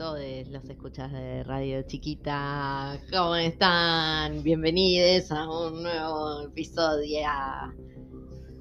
[0.00, 2.98] todos los escuchas de Radio Chiquita.
[3.12, 4.42] ¿Cómo están?
[4.42, 7.18] Bienvenidos a un nuevo episodio.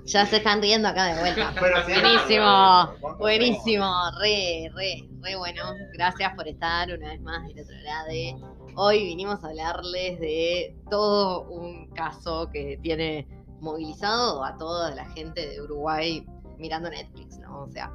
[0.04, 1.54] Ya se están riendo acá de vuelta.
[1.88, 3.86] buenísimo, buenísimo,
[4.20, 5.64] re, re, re bueno.
[5.94, 8.10] Gracias por estar una vez más del otro lado.
[8.76, 13.26] Hoy vinimos a hablarles de todo un caso que tiene
[13.62, 16.22] movilizado a toda la gente de Uruguay
[16.58, 17.62] mirando Netflix, ¿no?
[17.62, 17.94] O sea,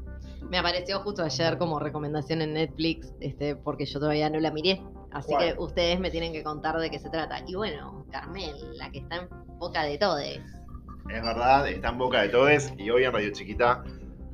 [0.49, 4.83] me apareció justo ayer como recomendación en Netflix, este, porque yo todavía no la miré.
[5.13, 7.41] Así que ustedes me tienen que contar de qué se trata.
[7.47, 10.21] Y bueno, Carmel, la que está en boca de todos.
[10.23, 13.85] Es verdad, está en boca de todos y hoy en Radio Chiquita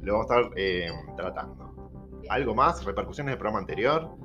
[0.01, 1.75] lo vamos a estar eh, tratando.
[2.31, 2.85] ¿Algo más?
[2.85, 4.17] ¿Repercusiones del programa anterior?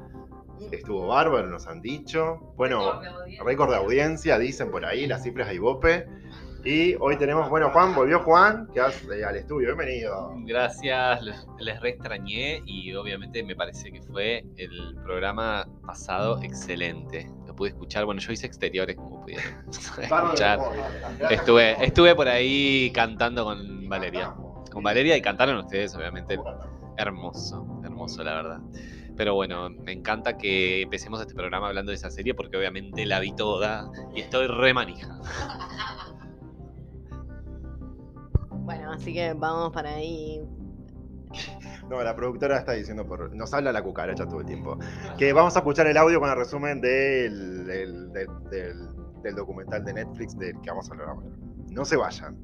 [0.59, 0.73] Mm.
[0.73, 2.53] Estuvo bárbaro, nos han dicho.
[2.55, 3.01] Bueno,
[3.43, 6.07] récord de audiencia, dicen por ahí, las cifras de Ibope.
[6.65, 10.33] Y hoy tenemos, bueno, Juan, volvió Juan, que eh, al estudio, bienvenido.
[10.45, 11.21] Gracias,
[11.59, 17.29] les, re extrañé y obviamente me parece que fue el programa pasado excelente.
[17.45, 20.59] Lo pude escuchar, bueno, yo hice exteriores como pudieron escuchar.
[21.29, 24.33] Estuve, estuve por ahí cantando con Valeria.
[24.71, 26.39] Con Valeria y cantaron ustedes, obviamente.
[26.97, 28.59] Hermoso, hermoso, la verdad.
[29.15, 33.19] Pero bueno, me encanta que empecemos este programa hablando de esa serie porque obviamente la
[33.19, 35.19] vi toda y estoy re manija.
[38.65, 40.41] Bueno, así que vamos para ahí.
[41.89, 43.35] No, la productora está diciendo por.
[43.35, 44.79] Nos habla la cucaracha todo el tiempo.
[45.19, 50.59] Que vamos a escuchar el audio con el resumen del, del, documental de Netflix del
[50.61, 51.27] que vamos a hablar ahora.
[51.69, 52.35] No se vayan.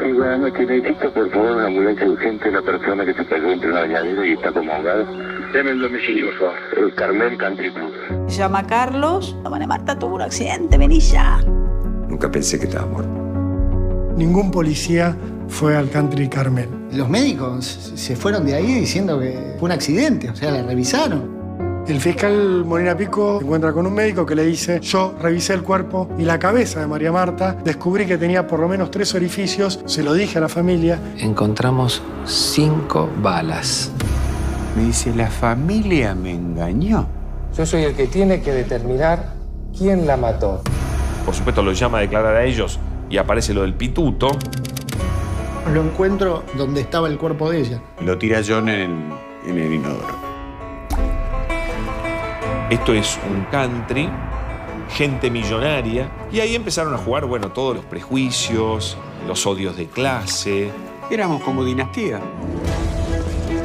[0.00, 0.68] Sí, buenas noches.
[0.68, 4.32] Necesito por favor una ambulancia urgente una persona que se cayó entre una bañadera y
[4.34, 5.06] está como ahogada.
[5.54, 6.54] Deme el domicilio, por favor.
[6.76, 9.36] El Carmel Country Club llama a Carlos.
[9.48, 11.40] Bueno, Marta tuvo un accidente, vení ya.
[12.08, 14.14] Nunca pensé que estaba muerto.
[14.16, 15.16] Ningún policía
[15.46, 16.68] fue al Country Carmel.
[16.92, 21.32] Los médicos se fueron de ahí diciendo que fue un accidente, o sea, la revisaron.
[21.86, 25.62] El fiscal Molina Pico se encuentra con un médico que le dice, yo revisé el
[25.62, 29.78] cuerpo y la cabeza de María Marta, descubrí que tenía por lo menos tres orificios,
[29.84, 30.98] se lo dije a la familia.
[31.18, 33.92] Encontramos cinco balas.
[34.76, 37.06] Me dice, la familia me engañó.
[37.56, 39.34] Yo soy el que tiene que determinar
[39.76, 40.62] quién la mató.
[41.24, 44.32] Por supuesto, lo llama a declarar a ellos y aparece lo del pituto.
[45.72, 47.82] Lo encuentro donde estaba el cuerpo de ella.
[48.00, 50.24] Lo tira John en el, en el inodoro.
[52.68, 54.10] Esto es un country,
[54.88, 58.98] gente millonaria, y ahí empezaron a jugar, bueno, todos los prejuicios,
[59.28, 60.72] los odios de clase.
[61.10, 62.20] Éramos como dinastía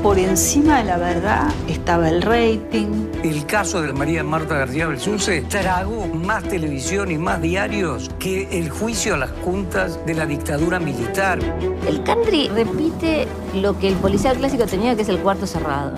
[0.01, 3.07] por encima de la verdad estaba el rating.
[3.23, 8.69] El caso de María Marta García Belsunce tragó más televisión y más diarios que el
[8.69, 11.39] juicio a las juntas de la dictadura militar.
[11.87, 15.93] El country repite lo que el policial clásico tenía, que es el cuarto cerrado.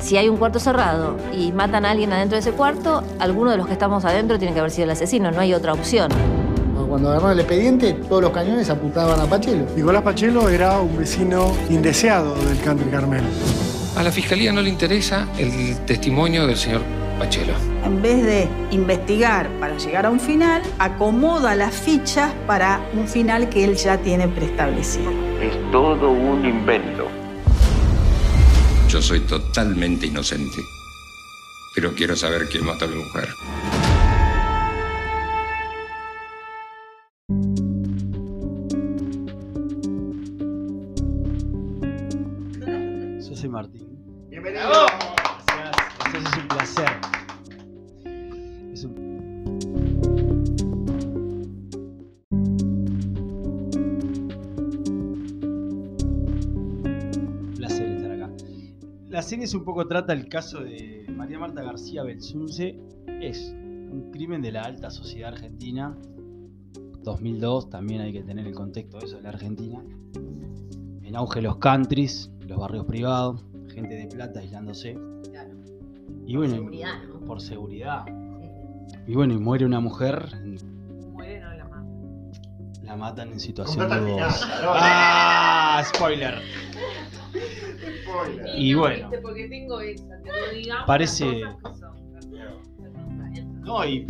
[0.00, 3.56] Si hay un cuarto cerrado y matan a alguien adentro de ese cuarto, alguno de
[3.56, 6.10] los que estamos adentro tiene que haber sido el asesino, no hay otra opción.
[6.96, 9.66] Cuando agarró el expediente, todos los cañones apuntaban a Pachelo.
[9.76, 13.22] Nicolás Pachelo era un vecino indeseado del Country Carmel.
[13.98, 16.80] A la fiscalía no le interesa el testimonio del señor
[17.18, 17.52] Pachelo.
[17.84, 23.50] En vez de investigar para llegar a un final, acomoda las fichas para un final
[23.50, 25.10] que él ya tiene preestablecido.
[25.42, 27.08] Es todo un invento.
[28.88, 30.62] Yo soy totalmente inocente,
[31.74, 33.28] pero quiero saber quién mató a mi mujer.
[59.54, 62.78] Un poco trata el caso de María Marta García Belsunce.
[63.20, 65.96] Es un crimen de la alta sociedad argentina.
[67.02, 69.82] 2002, también hay que tener el contexto de eso de la Argentina.
[71.02, 74.98] En auge los countries, los barrios privados, gente de plata aislándose.
[76.26, 78.04] Y por bueno, seguridad, por seguridad.
[79.06, 80.28] Y bueno, y muere una mujer.
[81.12, 82.32] Muere, no la matan.
[82.82, 85.82] La matan en situación de ¡Ah!
[85.94, 86.34] ¡Spoiler!
[88.56, 89.10] Y bueno.
[90.86, 91.42] Parece.
[93.62, 94.04] No, y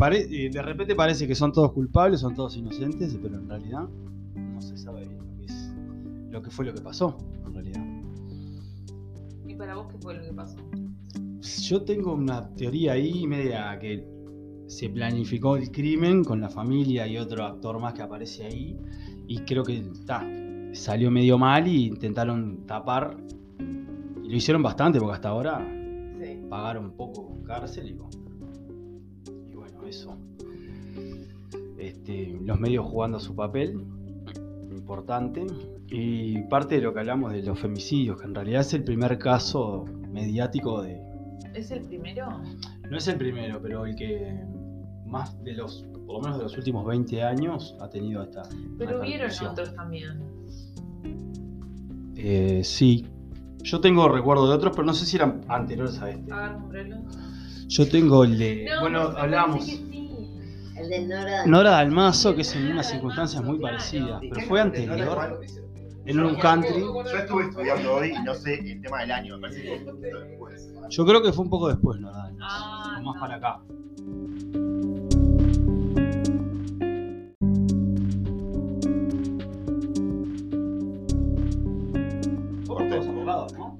[0.49, 3.89] de repente parece que son todos culpables, son todos inocentes, pero en realidad
[4.35, 5.73] no se sabe lo que, es,
[6.29, 7.83] lo que fue lo que pasó, en realidad.
[9.47, 10.57] ¿Y para vos qué fue lo que pasó?
[11.63, 14.07] Yo tengo una teoría ahí media que
[14.67, 18.77] se planificó el crimen con la familia y otro actor más que aparece ahí
[19.27, 20.23] y creo que está
[20.73, 23.17] salió medio mal y intentaron tapar.
[24.23, 25.65] Y lo hicieron bastante porque hasta ahora
[26.49, 27.93] pagaron poco con cárcel y,
[29.51, 30.17] y bueno, eso.
[31.77, 33.85] Este, los medios jugando su papel
[34.71, 35.45] importante
[35.89, 39.17] y parte de lo que hablamos de los femicidios, que en realidad es el primer
[39.17, 41.01] caso mediático de...
[41.53, 42.27] ¿Es el primero?
[42.89, 44.45] No es el primero, pero el que
[45.05, 48.43] más de los, por lo menos de los últimos 20 años, ha tenido esta...
[48.77, 50.36] Pero vieron otros también.
[52.17, 53.05] Eh, sí.
[53.63, 56.31] Yo tengo recuerdo de otros, pero no sé si eran anteriores a este.
[56.31, 56.97] A ver,
[57.67, 58.69] Yo tengo el de...
[58.81, 59.67] bueno, hablábamos...
[59.67, 65.41] El de Nora Nora Dalmazo, que es en unas circunstancias muy parecidas, pero fue anterior.
[66.05, 66.79] En un country.
[66.79, 69.77] Yo estuve estudiando hoy y no sé el tema del año, me parece que fue
[69.79, 70.73] un poquito después.
[70.89, 72.99] Yo creo que fue un poco después, Nora Dalmazo.
[72.99, 73.59] o más para acá.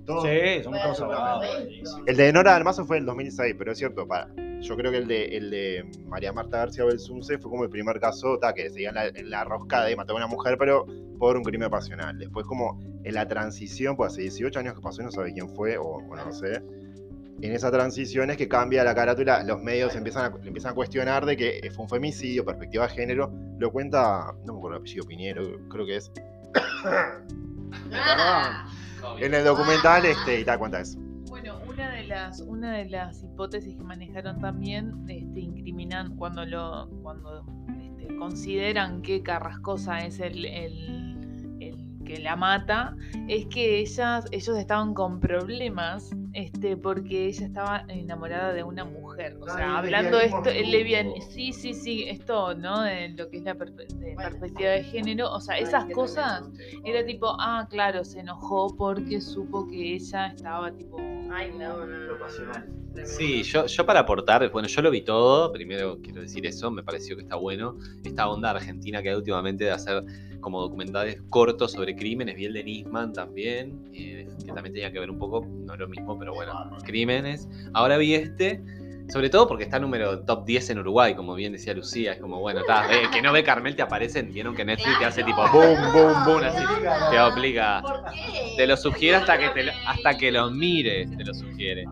[0.08, 1.46] Sí, somos todos abogados.
[2.06, 4.30] El de Nora Dalmazo fue en el 2006, pero es cierto, para,
[4.62, 8.00] yo creo que el de, el de María Marta García Belsunce fue como el primer
[8.00, 10.86] caso ta, que seguía en la, en la rosca de matar a una mujer, pero
[11.20, 12.18] por un crimen pasional.
[12.18, 15.50] Después, como en la transición, pues hace 18 años que pasó y no sabe quién
[15.50, 16.62] fue, o bueno, no sé.
[17.42, 21.26] En esa transición es que cambia la carátula, los medios empiezan a, empiezan a cuestionar
[21.26, 23.32] de que fue un femicidio, perspectiva de género.
[23.60, 26.12] Lo cuenta, no me acuerdo el apellido Piñero, creo que es.
[29.20, 31.00] En el documental, este, y tal, cuenta eso.
[31.68, 37.46] Una de las, una de las hipótesis que manejaron también, este, incriminan cuando lo, cuando
[37.80, 40.42] este, consideran que Carrascosa es el,
[42.04, 42.96] que la mata,
[43.28, 49.38] es que ellas, ellos estaban con problemas, este, porque ella estaba enamorada de una mujer.
[49.40, 52.82] O sea, hablando de esto, él le viene, sí, sí, sí, esto, ¿no?
[52.82, 55.32] De lo que es la perspectiva de género.
[55.32, 56.44] O sea, esas cosas
[56.86, 60.98] era tipo, ah, claro, se enojó porque supo que ella estaba tipo
[61.32, 62.18] Ay, no, no,
[63.06, 66.82] Sí, yo, yo para aportar, bueno, yo lo vi todo, primero quiero decir eso, me
[66.84, 67.78] pareció que está bueno.
[68.04, 70.04] Esta onda argentina que hay últimamente de hacer
[70.40, 75.00] como documentales cortos sobre crímenes, vi el de Nisman también, eh, que también tenía que
[75.00, 77.48] ver un poco, no lo mismo, pero bueno, crímenes.
[77.74, 78.62] Ahora vi este,
[79.10, 82.14] sobre todo porque está número top 10 en Uruguay, como bien decía Lucía.
[82.14, 85.06] Es como, bueno, está, eh, que no ve Carmel te aparece, entienden que Netflix te
[85.06, 86.64] hace tipo boom, boom, boom, así.
[87.10, 87.82] Te obliga.
[88.58, 91.86] Te lo sugiere hasta que, te, hasta que lo mires, te lo sugiere.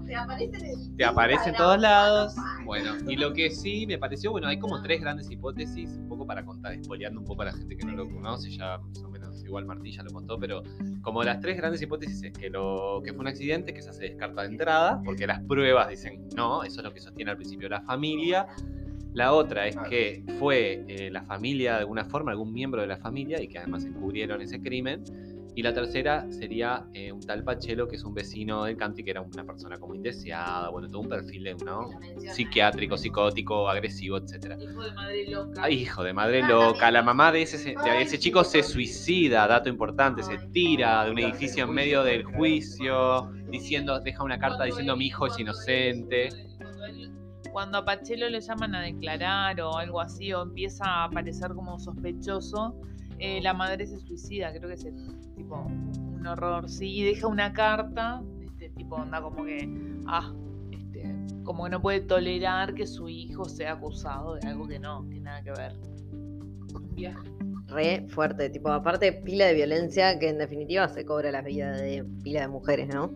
[0.97, 2.35] Te aparece en todos lados.
[2.65, 6.25] Bueno, y lo que sí me pareció, bueno, hay como tres grandes hipótesis, un poco
[6.25, 9.09] para contar, espoleando un poco a la gente que no lo conoce, ya más o
[9.09, 10.63] menos igual Martí ya lo contó, pero
[11.01, 14.43] como las tres grandes hipótesis es que, lo, que fue un accidente, que se descarta
[14.43, 17.81] de entrada, porque las pruebas dicen no, eso es lo que sostiene al principio la
[17.81, 18.47] familia.
[19.13, 22.97] La otra es que fue eh, la familia, de alguna forma, algún miembro de la
[22.97, 25.03] familia, y que además encubrieron ese crimen.
[25.55, 29.11] Y la tercera sería eh, un tal Pachelo, que es un vecino del country, que
[29.11, 31.89] era una persona como indeseada, bueno, todo un perfil ¿no?
[32.17, 34.57] psiquiátrico, psicótico, agresivo, etc.
[34.59, 35.61] Hijo de madre loca.
[35.63, 36.91] Ah, hijo de madre loca.
[36.91, 41.19] La mamá de ese, de ese chico se suicida, dato importante, se tira de un
[41.19, 46.29] edificio en medio del juicio, diciendo, deja una carta diciendo mi hijo es inocente
[47.55, 51.79] cuando a Pachelo le llaman a declarar o algo así, o empieza a aparecer como
[51.79, 52.75] sospechoso,
[53.19, 54.87] eh, la madre se suicida, creo que es
[55.35, 59.69] tipo un horror, sí, y deja una carta, este tipo onda como que,
[60.07, 60.33] ah,
[60.71, 65.07] este, como que no puede tolerar que su hijo sea acusado de algo que no,
[65.09, 65.73] que nada que ver.
[67.67, 72.05] Re fuerte, tipo, aparte pila de violencia que en definitiva se cobra la vida de
[72.23, 73.11] pila de mujeres, ¿no?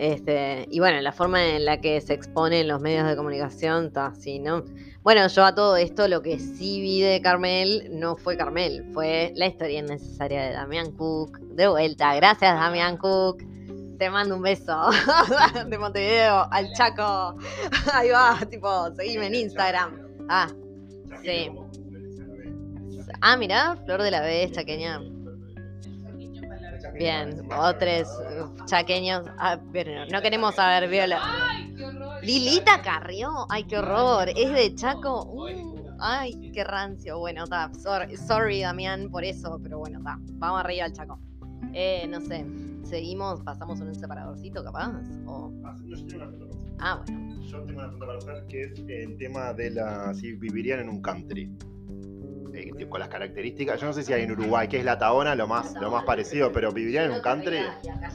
[0.00, 3.88] Este, y bueno, la forma en la que se expone en los medios de comunicación
[3.88, 4.64] está así, ¿no?
[5.02, 9.30] Bueno, yo a todo esto lo que sí vi de Carmel no fue Carmel, fue
[9.36, 11.38] la historia innecesaria de Damián Cook.
[11.54, 13.42] De vuelta, gracias Damián Cook.
[13.98, 14.88] Te mando un beso
[15.68, 17.36] de Montevideo al Chaco.
[17.92, 19.98] Ahí va, tipo, seguime en Instagram.
[20.30, 20.48] Ah,
[21.22, 21.50] sí.
[23.20, 24.98] Ah, mirá, Flor de la B, chaqueña.
[27.00, 28.08] Bien, otros
[28.66, 29.24] chaqueños.
[29.38, 31.18] Ah, pero no queremos saber viola.
[32.20, 33.46] Lilita Carrió.
[33.48, 34.28] Ay, qué horror.
[34.36, 35.24] Es de Chaco.
[35.24, 37.18] Uh, ay, qué rancio.
[37.18, 37.70] Bueno, está.
[38.28, 39.58] Sorry, Damián, por eso.
[39.62, 40.18] Pero bueno, está.
[40.32, 41.18] Vamos arriba al Chaco.
[41.72, 42.44] Eh, no sé.
[42.84, 44.92] Seguimos, pasamos un separadorcito capaz.
[45.24, 45.50] O...
[46.80, 47.40] Ah, bueno.
[47.40, 50.12] Yo tengo una pregunta para hacer que es el tema de la.
[50.12, 51.50] si vivirían en un country.
[52.52, 53.80] Eh, con las características.
[53.80, 56.04] Yo no sé si hay en Uruguay, que es la Taona, lo más, lo más
[56.04, 57.58] parecido, pero ¿vivirían en un country?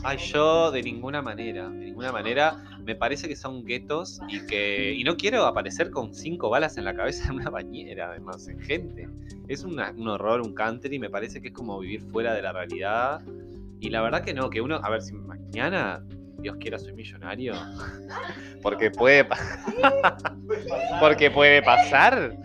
[0.03, 2.57] Ay, yo de ninguna manera, de ninguna manera.
[2.83, 4.93] me parece que son guetos y que.
[4.93, 8.59] Y no quiero aparecer con cinco balas en la cabeza en una bañera, además, en
[8.61, 9.07] gente.
[9.47, 12.51] Es una- un horror, un country, me parece que es como vivir fuera de la
[12.51, 13.21] realidad.
[13.79, 16.03] Y la verdad que no, que uno, a ver si mañana,
[16.39, 17.53] Dios quiera, soy millonario.
[18.61, 19.27] Porque puede,
[20.99, 22.35] porque puede pasar.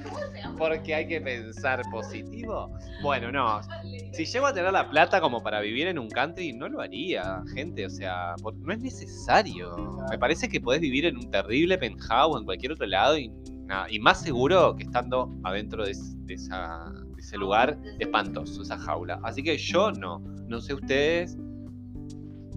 [0.60, 2.70] Porque hay que pensar positivo.
[3.02, 3.60] Bueno, no.
[4.12, 7.42] Si llego a tener la plata como para vivir en un country, no lo haría,
[7.54, 7.86] gente.
[7.86, 9.74] O sea, por- no es necesario.
[10.10, 13.32] Me parece que podés vivir en un terrible penthouse en cualquier otro lado y,
[13.66, 18.76] nada, y más seguro que estando adentro de, de esa- de ese lugar espantoso, esa
[18.78, 19.20] jaula.
[19.22, 20.18] Así que yo no.
[20.48, 21.36] No sé ustedes.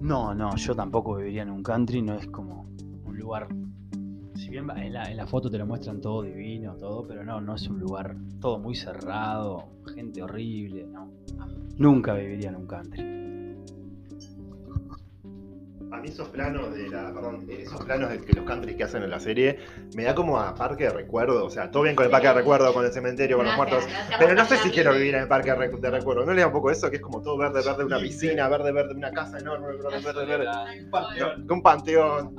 [0.00, 2.66] No, no, yo tampoco viviría en un country, no es como
[3.06, 3.46] un lugar.
[4.56, 7.68] En la, en la foto te lo muestran todo divino, todo, pero no, no es
[7.68, 11.10] un lugar todo muy cerrado, gente horrible, no.
[11.76, 13.23] Nunca viviría en un country.
[15.94, 17.12] A mí esos planos de la.
[17.14, 19.58] Perdón, esos planos de que los countries que hacen en la serie
[19.96, 21.44] me da como a parque de recuerdo.
[21.44, 23.84] O sea, todo bien con el parque de recuerdo, con el cementerio, con los muertos.
[24.18, 26.26] Pero no sé si quiero vivir en el parque de recu- de recuerdo.
[26.26, 26.90] ¿No le da un poco eso?
[26.90, 30.26] Que es como todo verde, verde, una piscina, verde, verde, una casa enorme, verde, verde,
[30.26, 30.46] verde.
[31.48, 32.34] Un panteón.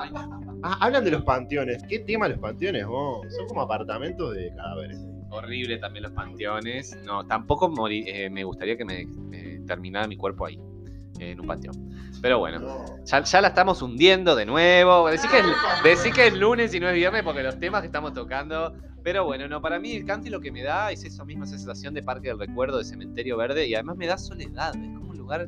[0.63, 1.81] Ah, hablan de los panteones.
[1.87, 3.25] ¿Qué tema los panteones vos?
[3.35, 4.99] Son como apartamentos de cadáveres.
[5.29, 6.97] Horrible también los panteones.
[7.05, 10.59] No, tampoco mori- eh, me gustaría que me, me terminara mi cuerpo ahí,
[11.19, 11.75] en un panteón.
[12.21, 15.09] Pero bueno, ya, ya la estamos hundiendo de nuevo.
[15.09, 15.45] Decí que, es,
[15.83, 18.73] decí que es lunes y no es viernes porque los temas que estamos tocando.
[19.03, 21.93] Pero bueno, no, para mí el country lo que me da es esa misma sensación
[21.93, 24.75] de parque del recuerdo, de cementerio verde y además me da soledad.
[24.75, 25.47] Es como un lugar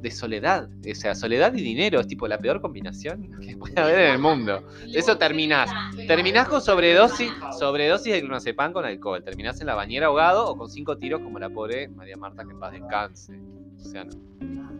[0.00, 0.70] de soledad.
[0.90, 4.18] O sea, soledad y dinero es tipo la peor combinación que puede haber en el
[4.18, 4.66] mundo.
[4.94, 5.70] Eso terminás.
[6.06, 9.22] Terminás con sobredosis, sobredosis de clonazepam con alcohol.
[9.22, 12.52] Terminás en la bañera ahogado o con cinco tiros como la pobre María Marta que
[12.52, 13.38] en paz descanse.
[13.78, 14.77] O sea, no.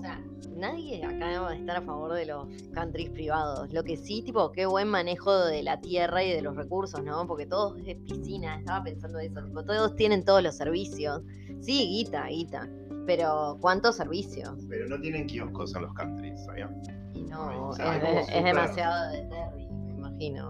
[0.00, 0.18] O sea,
[0.56, 3.70] nadie acá debe estar a favor de los countries privados.
[3.70, 7.26] Lo que sí, tipo, qué buen manejo de la tierra y de los recursos, ¿no?
[7.26, 11.20] Porque todos es piscina, estaba pensando eso, tipo, todos tienen todos los servicios.
[11.60, 12.66] Sí, guita, guita.
[13.06, 14.54] Pero, ¿cuántos servicios?
[14.70, 16.70] Pero no tienen kioscos en los countries, ¿sabías?
[17.12, 19.68] Y no, O sea, hay es, demasiado de Terry,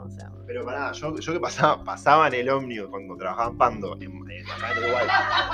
[0.05, 3.57] O sea, Pero pará, yo, yo que pasaba, pasaba en el ómnibus cuando trabajaba en
[3.59, 5.07] Pando, en, en- acá en Uruguay,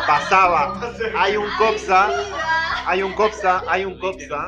[0.06, 0.80] pasaba,
[1.18, 2.08] hay un Copsa,
[2.86, 4.46] hay un Copsa, hay un Copsa,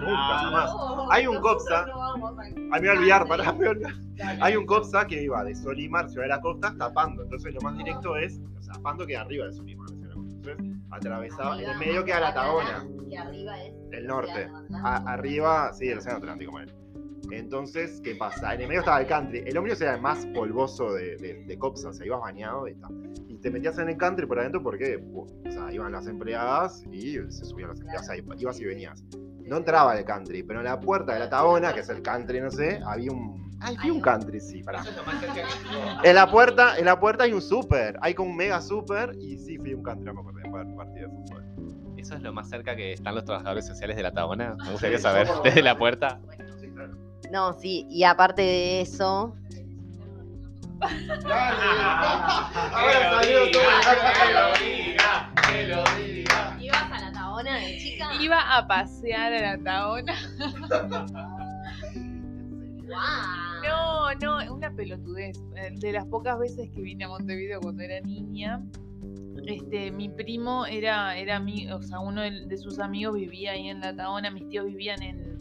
[0.00, 1.86] nunca, hay un Copsa,
[2.72, 3.92] ay, me voy a olvidar, pará, me voy a olvidar.
[4.40, 7.60] hay un Copsa que iba de Solimar, Ciudad de la Costa, hasta Pando, entonces lo
[7.60, 10.82] más directo es, o sea, Pando queda arriba de Solimar, Ciudad de la Costa, entonces
[10.90, 13.74] atravesaba, en el medio queda la Tabona, que arriba es.
[13.92, 14.48] el norte,
[14.82, 16.72] A- arriba, sí, el Océano Atlántico, bueno.
[17.30, 18.54] Entonces, ¿qué pasa?
[18.54, 19.42] En el medio estaba el country.
[19.46, 22.74] El ómnibus era el más polvoso de, de, de Copsa, o sea, ibas bañado y
[22.74, 22.90] tal.
[23.28, 27.14] Y te metías en el country por adentro porque, o sea, iban las empleadas y
[27.30, 29.04] se subían las empleadas, o sea, ibas y venías.
[29.44, 32.40] No entraba el country, pero en la puerta de la Tabona, que es el country,
[32.40, 33.42] no sé, había un...
[33.60, 34.82] Ay, vi un country, sí, pará.
[36.02, 39.38] En la puerta, en la puerta hay un super, hay como un mega super y
[39.38, 41.44] sí, fui un country, no me acuerdo, de jugar un partido de fútbol.
[41.96, 44.56] Eso es lo más cerca que están los trabajadores sociales de la Tabona.
[44.64, 46.20] Me gustaría saber desde la puerta.
[47.30, 49.34] No, sí, y aparte de eso.
[52.72, 53.20] Ahora
[53.52, 53.72] todo.
[56.60, 58.10] ¿Ibas a la tabona de chica?
[58.20, 60.14] Iba a pasear a la Taona.
[63.62, 65.38] No, no, una pelotudez.
[65.56, 68.60] Eh, De las pocas veces que vine a Montevideo cuando era niña,
[69.46, 73.68] este, mi primo era, era mi, o sea, uno de, de sus amigos vivía ahí
[73.68, 75.38] en la Taona, mis tíos vivían en,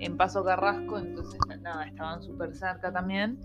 [0.00, 3.38] en Paso Carrasco, entonces nada, estaban súper cerca también.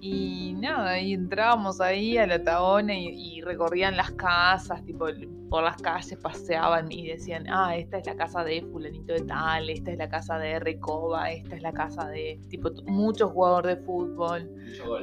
[0.00, 5.06] Y nada, y entrábamos ahí a la Taona y, y recorrían las casas, tipo
[5.48, 9.70] por las calles paseaban y decían, ah, esta es la casa de fulanito de tal,
[9.70, 13.84] esta es la casa de Recoba, esta es la casa de, tipo, muchos jugadores de
[13.84, 14.50] fútbol,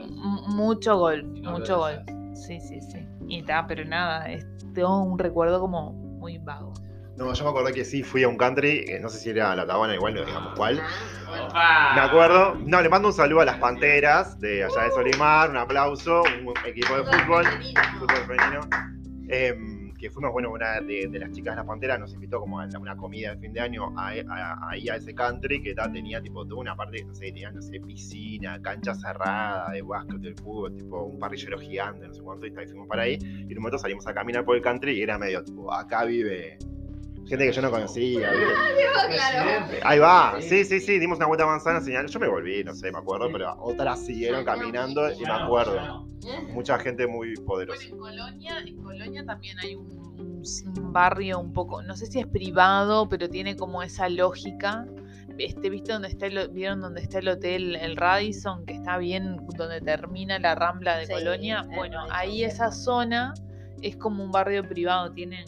[0.04, 2.00] M- mucho golf, mucho golf.
[2.34, 3.00] Sí, sí, sí.
[3.28, 6.74] Y está, pero nada, es, tengo un recuerdo como muy vago.
[7.18, 9.56] No, yo me acordé que sí fui a un country, eh, no sé si era
[9.56, 10.82] la Tabana, igual no digamos cuál.
[11.96, 12.56] Me acuerdo.
[12.66, 16.54] No, le mando un saludo a las Panteras de allá de Solimar, un aplauso, un
[16.66, 17.46] equipo de fútbol,
[18.00, 18.60] fútbol femenino.
[19.28, 22.60] em, que fuimos, bueno, una de, de las chicas de las Panteras nos invitó como
[22.60, 25.92] a una comida de fin de año a- a- ahí a, ese country que ta,
[25.92, 30.18] tenía tipo toda una parte, no sé, tenía, no sé, piscina, cancha cerrada, de básquet,
[30.20, 33.18] de fútbol, tipo un parrillero gigante, no sé cuánto, y ta, y fuimos para ahí.
[33.22, 36.04] Y en un momento salimos a caminar por el country y era medio tipo, acá
[36.04, 36.58] vive
[37.28, 38.32] gente que yo no conocía.
[38.32, 39.80] ¿viste?
[39.84, 42.08] Ahí va, sí, sí, sí, dimos una vuelta a manzana, señal.
[42.08, 46.08] Yo me volví, no sé, me acuerdo, pero otras siguieron caminando y me acuerdo.
[46.54, 47.84] Mucha gente muy poderosa.
[47.84, 50.06] En Colonia, en Colonia también hay un,
[50.92, 54.86] barrio un poco, no sé si es privado, pero tiene como esa lógica
[55.38, 59.38] este, ¿viste dónde está el, vieron dónde está el hotel, el Radisson, que está bien
[59.58, 61.68] donde termina la rambla de Sí, Colonia?
[61.76, 63.34] Bueno, ahí esa zona
[63.82, 65.46] es como un barrio privado, tienen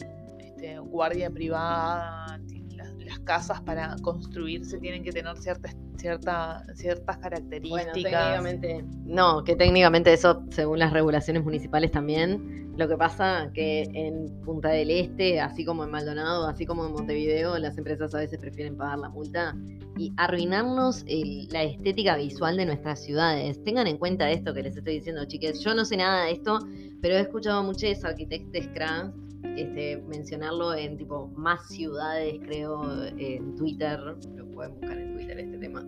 [0.58, 2.40] este, guardia privada,
[2.76, 7.92] las, las casas para construirse tienen que tener ciertas, cierta, ciertas Bueno, características.
[7.92, 8.84] técnicamente.
[9.04, 14.68] No, que técnicamente eso, según las regulaciones municipales también, lo que pasa que en Punta
[14.70, 18.76] del Este, así como en Maldonado, así como en Montevideo, las empresas a veces prefieren
[18.76, 19.56] pagar la multa
[19.96, 23.62] y arruinarnos el- la estética visual de nuestras ciudades.
[23.64, 25.60] Tengan en cuenta esto que les estoy diciendo, chiques.
[25.60, 26.60] Yo no sé nada de esto,
[27.00, 29.12] pero he escuchado muchos arquitectos crans
[29.56, 33.98] este, mencionarlo en tipo más ciudades, creo, en Twitter.
[34.34, 35.84] Lo pueden buscar en Twitter este tema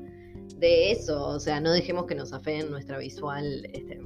[0.61, 3.99] de eso, o sea, no dejemos que nos afeen nuestra visual este,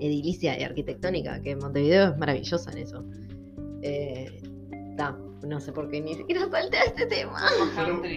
[0.00, 3.04] edilicia y arquitectónica, que Montevideo es maravillosa en eso.
[3.82, 4.42] Eh,
[5.42, 7.40] no sé por qué ni siquiera salté a este tema.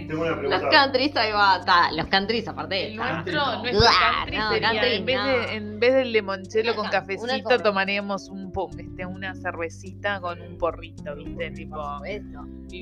[0.06, 2.88] Tengo una Los countries, ahí va, ta, los countries aparte.
[2.88, 5.26] El nuestro, nuestro Uah, country no, sería, country, en, vez no.
[5.26, 11.14] de, en vez del limonchelo con cafecito, tomaríamos un este, una cervecita con un porrito,
[11.16, 11.50] ¿viste?
[11.50, 12.00] Tipo,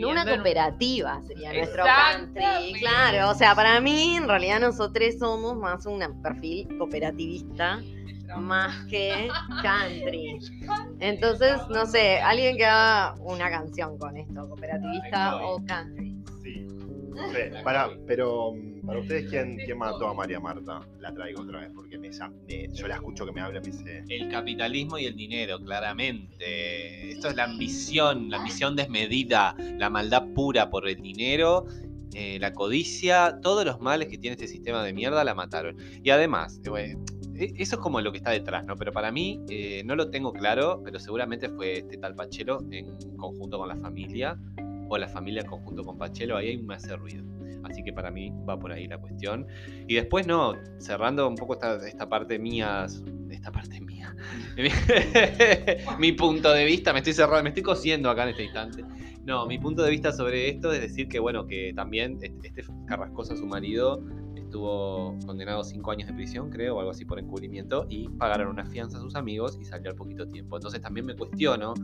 [0.06, 2.74] Una cooperativa sería nuestro country.
[2.78, 7.80] Claro, o sea, para mí, en realidad, nosotros somos más un perfil cooperativista
[8.38, 9.28] más que
[9.62, 10.38] country.
[11.00, 16.14] Entonces, no sé, alguien que haga una canción con esto, cooperativista o country.
[16.42, 16.66] Sí.
[17.14, 20.80] No sé, para, pero mm, para ustedes, ¿quién, ¿quién mató a María Marta?
[20.98, 24.04] La traigo otra vez, porque me, yo la escucho que me habla y me dice.
[24.08, 27.12] El capitalismo y el dinero, claramente.
[27.12, 31.66] Esto es la ambición, la ambición desmedida, la maldad pura por el dinero,
[32.14, 35.76] eh, la codicia, todos los males que tiene este sistema de mierda la mataron.
[36.02, 37.04] Y además, eh, bueno,
[37.36, 38.76] eso es como lo que está detrás, ¿no?
[38.76, 42.96] Pero para mí, eh, no lo tengo claro, pero seguramente fue este tal Pachelo en
[43.16, 44.38] conjunto con la familia,
[44.88, 47.24] o la familia en conjunto con Pachelo, ahí me hace ruido.
[47.64, 49.46] Así que para mí va por ahí la cuestión.
[49.88, 52.86] Y después, no, cerrando un poco esta, esta parte mía,
[53.30, 54.14] esta parte mía,
[55.98, 58.84] mi punto de vista, me estoy cerrando, me estoy cosiendo acá en este instante.
[59.24, 62.64] No, mi punto de vista sobre esto es decir que, bueno, que también este este
[62.86, 64.04] Carrascosa, su marido,
[64.54, 68.46] estuvo condenado a cinco años de prisión, creo, o algo así por encubrimiento, y pagaron
[68.46, 70.56] una fianza a sus amigos y salió al poquito tiempo.
[70.56, 71.74] Entonces también me cuestiono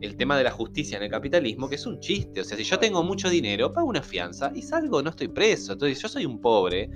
[0.00, 2.40] el tema de la justicia en el capitalismo, que es un chiste.
[2.40, 5.72] O sea, si yo tengo mucho dinero, pago una fianza y salgo, no estoy preso.
[5.72, 6.88] Entonces, yo soy un pobre,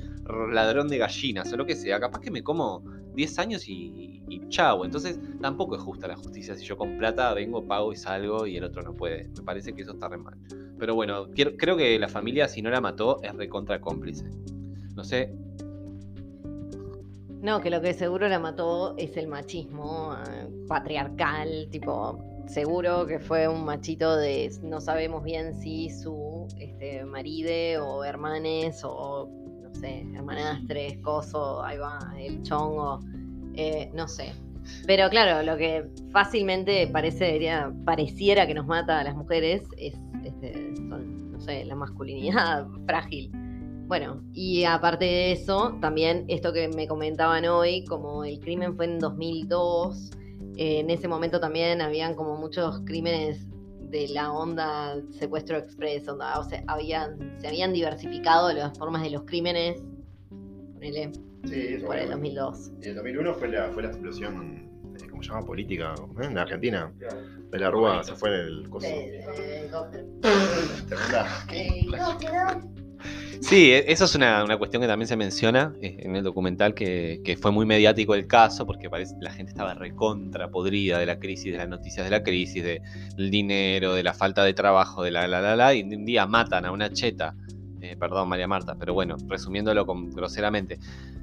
[0.53, 4.41] ladrón de gallinas o lo que sea, capaz que me como 10 años y, y.
[4.85, 6.55] Entonces, tampoco es justa la justicia.
[6.55, 9.29] Si yo con plata vengo, pago y salgo y el otro no puede.
[9.37, 10.39] Me parece que eso está re mal.
[10.79, 14.25] Pero bueno, creo que la familia, si no la mató, es recontra cómplice.
[14.99, 15.33] No sé,
[17.41, 23.21] No, que lo que seguro la mató es el machismo eh, patriarcal, tipo, seguro que
[23.21, 29.31] fue un machito de, no sabemos bien si su este, maride o hermanes o,
[29.63, 32.99] no sé, hermanastres, coso, ahí va, el chongo,
[33.55, 34.33] eh, no sé.
[34.89, 40.75] Pero claro, lo que fácilmente parecería, pareciera que nos mata a las mujeres es, este,
[40.89, 43.31] son, no sé, la masculinidad frágil.
[43.89, 48.85] Bueno, y aparte de eso, también esto que me comentaban hoy, como el crimen fue
[48.85, 50.11] en 2002,
[50.59, 53.47] eh, en ese momento también habían como muchos crímenes
[53.91, 59.09] de la onda secuestro express, onda, o sea, habían, se habían diversificado las formas de
[59.09, 59.83] los crímenes,
[60.75, 61.11] ponele,
[61.47, 62.17] Sí, eso por el bueno.
[62.17, 62.73] 2002.
[62.83, 64.69] Y el 2001 fue la, fue la explosión,
[65.01, 65.47] eh, ¿cómo se llama?
[65.47, 66.27] Política, ¿eh?
[66.27, 66.93] en Argentina.
[67.51, 68.87] De la Rúa se fue en el coso.
[73.41, 76.75] Sí, e- eso es una, una cuestión que también se menciona eh, en el documental,
[76.75, 81.19] que, fue muy mediático el caso, porque parece la gente estaba recontra podrida de la
[81.19, 82.83] crisis, de las noticias de la crisis, de-
[83.17, 86.27] del dinero, de la falta de trabajo, de la la la la, y un día
[86.27, 87.35] matan a una cheta,
[87.81, 90.79] eh, perdón María Marta, pero bueno, resumiéndolo groseramente,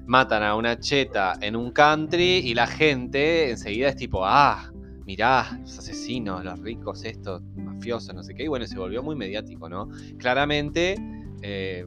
[0.05, 4.71] matan a una cheta en un country y la gente enseguida es tipo, ah,
[5.05, 9.15] mirá, los asesinos, los ricos, estos, mafiosos, no sé qué, y bueno, se volvió muy
[9.15, 9.89] mediático, ¿no?
[10.17, 10.95] Claramente...
[11.41, 11.85] eh,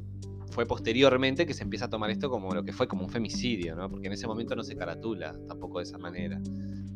[0.58, 3.76] fue posteriormente que se empieza a tomar esto como lo que fue como un femicidio,
[3.76, 3.88] ¿no?
[3.88, 6.40] Porque en ese momento no se caratula tampoco de esa manera.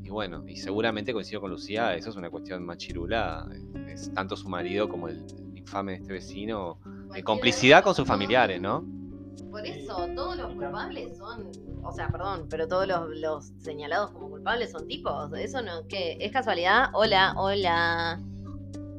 [0.03, 3.49] Y bueno, y seguramente coincido con Lucía, eso es una cuestión machirula,
[3.87, 6.81] es tanto su marido como el, el infame de este vecino,
[7.15, 8.85] de complicidad con sus familiares, ¿no?
[9.49, 11.53] Por eso, todos los culpables son,
[11.85, 15.33] o sea, perdón, pero todos los, los señalados como culpables son tipos.
[15.35, 16.17] Eso no, ¿qué?
[16.19, 16.87] ¿Es casualidad?
[16.95, 18.21] Hola, hola.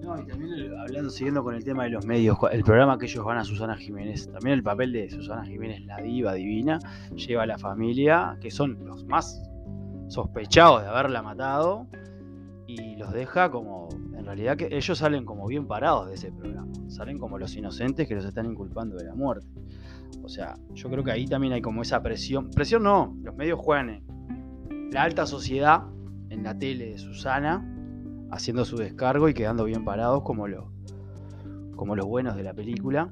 [0.04, 3.24] No, y también hablando, siguiendo con el tema de los medios, el programa que ellos
[3.24, 6.78] van a Susana Jiménez, también el papel de Susana Jiménez, la diva divina,
[7.16, 9.42] lleva a la familia, que son los más
[10.10, 11.88] sospechados de haberla matado,
[12.68, 13.88] y los deja como,
[14.18, 18.06] en realidad que ellos salen como bien parados de ese programa, salen como los inocentes
[18.06, 19.48] que los están inculpando de la muerte.
[20.22, 23.58] O sea, yo creo que ahí también hay como esa presión, presión no, los medios
[23.58, 25.84] juegan en la alta sociedad,
[26.30, 27.73] en la tele de Susana,
[28.34, 30.66] haciendo su descargo y quedando bien parados como, los
[31.76, 33.12] como los buenos de la película.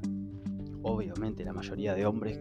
[0.84, 2.39] Obviamente la mayoría de hombres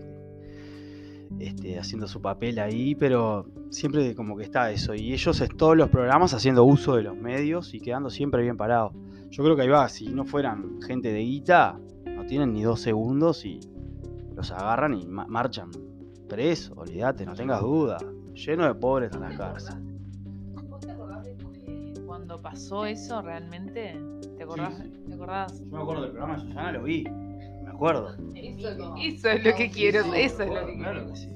[1.39, 4.95] este, haciendo su papel ahí, pero siempre como que está eso.
[4.95, 8.57] Y ellos en todos los programas haciendo uso de los medios y quedando siempre bien
[8.57, 8.93] parados.
[9.31, 12.81] Yo creo que ahí va, si no fueran gente de guita, no tienen ni dos
[12.81, 13.61] segundos y
[14.35, 15.71] los agarran y marchan
[16.29, 17.99] presos, olvídate, no tengas duda.
[18.35, 19.90] Lleno de pobres en la cárcel.
[22.31, 23.99] Cuando pasó eso realmente?
[24.37, 24.81] ¿Te acordás?
[25.09, 25.59] ¿Te acordás?
[25.59, 27.03] Yo me acuerdo del programa de Susana, lo vi.
[27.03, 28.15] Me acuerdo.
[28.37, 31.29] Eso, es lo que quiero, eso es lo que Claro que sí.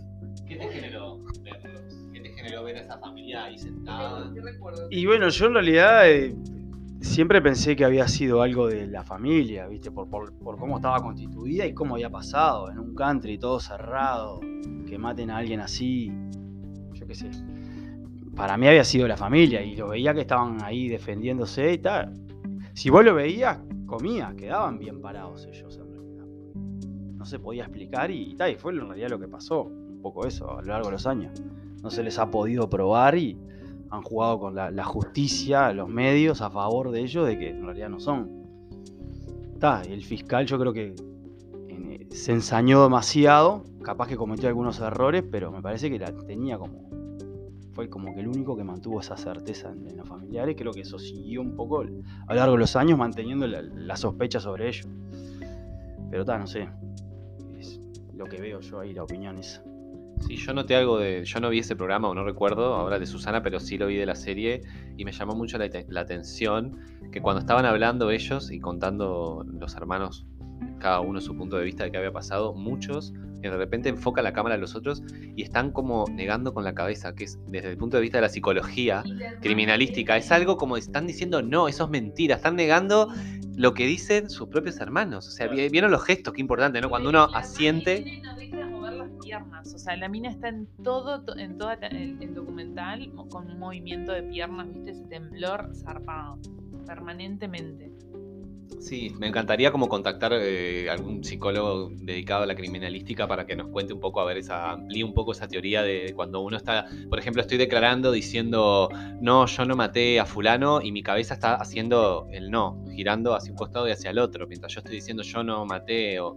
[0.46, 1.82] ¿Qué te generó verlos?
[2.12, 4.32] ¿Qué te generó ver a esa familia ahí sentada?
[4.90, 6.36] Y bueno, yo en realidad eh,
[7.00, 9.90] siempre pensé que había sido algo de la familia, ¿viste?
[9.90, 12.70] Por, por, por, cómo estaba constituida y cómo había pasado.
[12.70, 14.38] En un country todo cerrado,
[14.86, 16.12] que maten a alguien así.
[16.92, 17.30] Yo qué sé.
[18.36, 22.12] Para mí había sido la familia y lo veía que estaban ahí defendiéndose y tal.
[22.74, 26.24] Si vos lo veías, comía, quedaban bien parados ellos en realidad.
[27.16, 29.62] No se podía explicar y, tal, y fue en realidad lo que pasó.
[29.62, 31.40] Un poco eso a lo largo de los años.
[31.80, 33.38] No se les ha podido probar y
[33.90, 37.88] han jugado con la, justicia, los medios a favor de ellos, de que en realidad
[37.88, 38.28] no son.
[39.52, 40.94] Está, el fiscal yo creo que
[41.68, 46.58] eh, se ensañó demasiado, capaz que cometió algunos errores, pero me parece que la tenía
[46.58, 47.03] como.
[47.74, 50.54] Fue como que el único que mantuvo esa certeza en, los familiares.
[50.56, 54.38] Creo que eso siguió un poco a lo largo de los años manteniendo la, sospecha
[54.38, 54.86] sobre ellos.
[56.10, 56.68] Pero está, no sé.
[57.58, 57.80] Es
[58.14, 59.62] lo que veo yo ahí, la opinión esa.
[60.20, 61.24] Sí, yo noté algo de.
[61.24, 63.96] Yo no vi ese programa, o no recuerdo ahora de Susana, pero sí lo vi
[63.96, 64.62] de la serie
[64.96, 66.78] y me llamó mucho la, atención
[67.12, 70.26] que cuando estaban hablando ellos y contando los hermanos,
[70.84, 73.14] cada uno su punto de vista de qué había pasado, muchos
[73.50, 75.02] de repente enfoca la cámara a los otros
[75.34, 78.22] y están como negando con la cabeza, que es desde el punto de vista de
[78.22, 79.02] la psicología
[79.40, 83.08] criminalística, es algo como están diciendo, no, eso es mentira, están negando
[83.56, 85.26] lo que dicen sus propios hermanos.
[85.28, 86.90] O sea, vieron los gestos, qué importante, ¿no?
[86.90, 88.22] Cuando uno asiente
[89.22, 89.74] piernas.
[89.74, 94.12] O sea, la mina está en todo, en todo el, el, documental con un movimiento
[94.12, 96.38] de piernas, viste, ese temblor zarpado,
[96.86, 97.90] permanentemente.
[98.80, 103.68] Sí, me encantaría como contactar eh, algún psicólogo dedicado a la criminalística para que nos
[103.68, 106.86] cuente un poco, a ver, esa, amplíe un poco esa teoría de cuando uno está,
[107.08, 111.54] por ejemplo, estoy declarando diciendo, no, yo no maté a fulano y mi cabeza está
[111.54, 115.22] haciendo el no, girando hacia un costado y hacia el otro, mientras yo estoy diciendo
[115.22, 116.36] yo no maté o,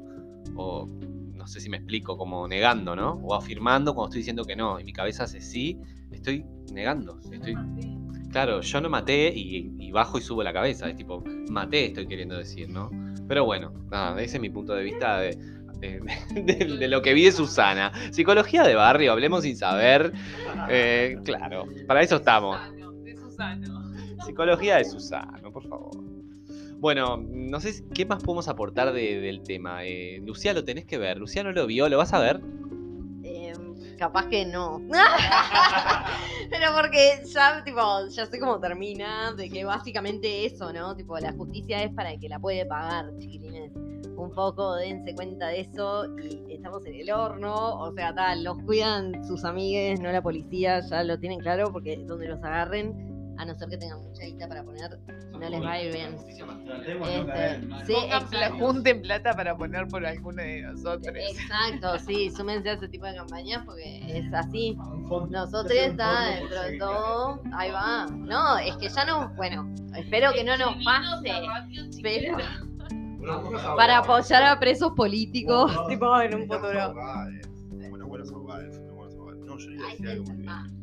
[0.56, 0.88] o
[1.34, 3.14] no sé si me explico, como negando, ¿no?
[3.24, 5.78] O afirmando cuando estoy diciendo que no y mi cabeza hace sí,
[6.12, 7.56] estoy negando, estoy...
[8.38, 10.88] Claro, yo no maté y, y, bajo y subo la cabeza.
[10.88, 12.92] Es tipo, maté, estoy queriendo decir, ¿no?
[13.28, 15.36] Pero bueno, nada, ese es mi punto de vista de,
[15.80, 16.00] de,
[16.44, 17.92] de, de lo que vi de Susana.
[18.12, 20.14] Psicología de barrio, hablemos sin saber.
[20.70, 22.60] Eh, claro, para eso estamos.
[23.04, 23.92] De Susano.
[24.24, 25.98] Psicología de Susano, por favor.
[26.78, 29.84] Bueno, no sé qué más podemos aportar del tema.
[29.84, 31.18] Eh, Lucía, lo tenés que ver.
[31.18, 32.40] Lucía no lo vio, ¿lo vas a ver?
[33.98, 34.82] Capaz que no.
[36.50, 40.96] Pero porque ya, tipo, ya sé cómo termina, de que básicamente eso, ¿no?
[40.96, 43.72] Tipo, la justicia es para el que la puede pagar, chiquilines.
[44.16, 48.58] Un poco dense cuenta de eso y estamos en el horno, o sea, tal, los
[48.64, 53.46] cuidan sus amigues, no la policía, ya lo tienen claro, porque donde los agarren, a
[53.46, 55.00] no ser que tengan mucha guita para poner,
[55.32, 56.16] no les va a ir bien.
[56.16, 58.58] Este, sí, exacto.
[58.58, 61.16] junten plata para poner por alguno de nosotros.
[61.16, 64.78] Exacto, sí, súmense a ese tipo de campañas porque es así.
[65.30, 68.08] Nosotros está dentro de todo, ahí va.
[68.08, 71.32] No, es que ya no, bueno, espero que no nos pase,
[72.02, 72.38] pero
[73.76, 76.96] para apoyar a presos políticos, tipo en un futuro.
[77.90, 79.46] Bueno, buenos abogados, buenos abogados.
[79.46, 80.78] No, yo le decía algo muy bien.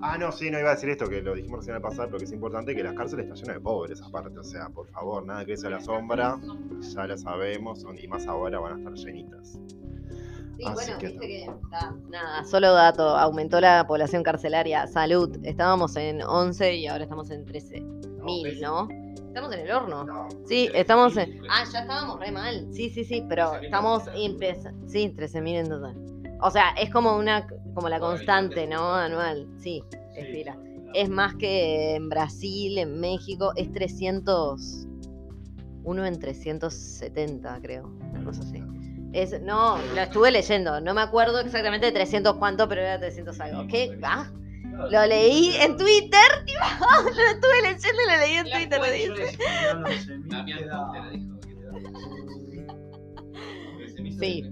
[0.00, 2.18] Ah, no, sí, no iba a decir esto, que lo dijimos recién al pasar, pero
[2.18, 4.38] que es importante que las cárceles están llenas de pobres aparte.
[4.38, 6.38] O sea, por favor, nada que eso a la sombra,
[6.80, 9.58] ya lo sabemos, y más ahora van a estar llenitas.
[10.56, 15.36] Sí, Así bueno, que viste que está, nada, solo dato, aumentó la población carcelaria, salud,
[15.42, 18.88] estábamos en 11 y ahora estamos en 13 mil, ¿no?
[19.28, 20.04] Estamos en el horno.
[20.04, 21.42] No, sí, estamos en...
[21.50, 22.66] Ah, ya estábamos re mal.
[22.72, 24.88] Sí, sí, sí, pero estamos empezando...
[24.88, 25.94] Sí, 13 mil en total.
[26.40, 28.94] O sea, es como una como la constante, ¿no?
[28.94, 29.84] Anual, sí,
[30.16, 30.56] espera.
[30.94, 34.86] Es más que en Brasil, en México, es 300,
[35.84, 38.62] uno en 370, creo, una cosa así.
[39.12, 43.38] Es, no, lo estuve leyendo, no me acuerdo exactamente de 300 cuánto, pero era 300
[43.40, 43.66] algo.
[43.68, 43.98] ¿Qué?
[44.02, 44.30] Ah,
[44.90, 46.30] Lo leí en Twitter,
[47.04, 48.80] lo estuve leyendo y lo leí en Twitter.
[48.80, 49.38] lo dice.
[54.18, 54.42] Sí.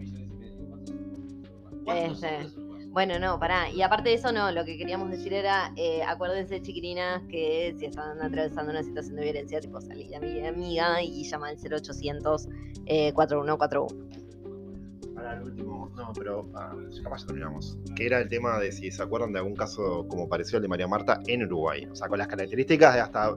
[1.86, 2.63] Este,
[2.94, 3.68] bueno, no, pará.
[3.70, 7.86] Y aparte de eso, no, lo que queríamos decir era, eh, acuérdense, chiquilinas, que si
[7.86, 12.48] están atravesando una situación de violencia, tipo, salí a mi amiga y llama al 0800
[12.86, 15.12] eh, 4141.
[15.12, 17.76] Para el último, no, pero ah, capaz terminamos.
[17.96, 20.68] Que era el tema de si se acuerdan de algún caso como pareció el de
[20.68, 21.88] María Marta en Uruguay.
[21.90, 23.34] O sea, con las características de hasta.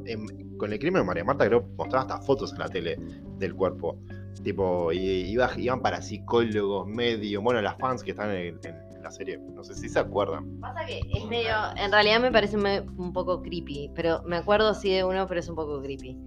[0.58, 2.96] con el crimen de María Marta, creo mostraba hasta fotos en la tele
[3.40, 3.98] del cuerpo.
[4.44, 8.60] Tipo, y, iba, iban para psicólogos, medios, bueno, las fans que están en,
[9.08, 9.40] la serie.
[9.54, 10.60] No sé si se acuerdan.
[10.60, 11.54] Pasa que es medio.
[11.76, 13.92] En realidad me parece un poco creepy.
[13.96, 16.18] Pero me acuerdo sí de uno, pero es un poco creepy.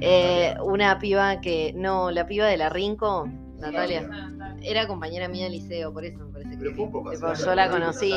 [0.00, 1.72] Eh, una piba que.
[1.76, 4.08] No, la piba de la Rinco, Natalia.
[4.62, 7.44] Era compañera mía de liceo, por eso me parece que.
[7.44, 8.12] yo la conocí.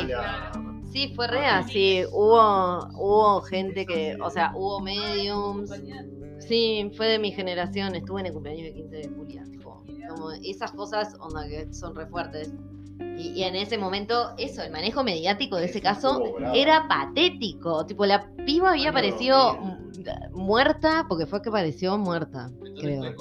[0.90, 2.02] Sí, fue real, sí.
[2.10, 4.16] Hubo, hubo gente que.
[4.22, 5.70] O sea, hubo mediums.
[6.38, 7.94] Sí, fue de mi generación.
[7.94, 9.44] Estuve en el cumpleaños de 15 de Julia.
[10.08, 12.52] como esas cosas, onda, que son re fuertes.
[13.18, 16.22] Y, en ese momento, eso, el manejo mediático de ese caso
[16.54, 17.84] era patético.
[17.86, 19.58] Tipo, la piba había aparecido
[20.32, 23.14] muerta, porque fue que pareció muerta, creo.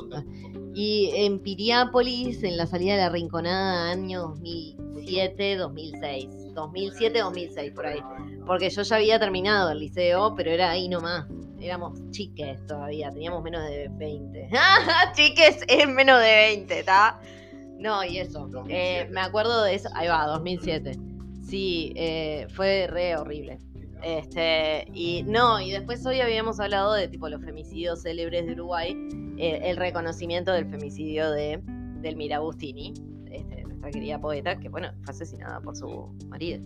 [0.73, 6.53] Y en Piriápolis, en la salida de la Rinconada, año 2007, 2006.
[6.53, 7.99] 2007, 2006, por ahí.
[8.45, 11.25] Porque yo ya había terminado el liceo, pero era ahí nomás.
[11.59, 14.49] Éramos chiques todavía, teníamos menos de 20.
[15.13, 17.19] chiques es menos de 20, ¿está?
[17.79, 18.49] No, y eso.
[18.67, 19.89] Eh, me acuerdo de eso.
[19.93, 20.91] Ahí va, 2007.
[21.41, 23.59] Sí, eh, fue re horrible.
[24.03, 28.95] Este, y no, y después hoy habíamos hablado de tipo los femicidios célebres de Uruguay,
[29.37, 31.61] eh, el reconocimiento del femicidio de
[32.01, 32.93] Delmira Agustini,
[33.29, 36.61] este, nuestra querida poeta, que bueno, fue asesinada por su marido.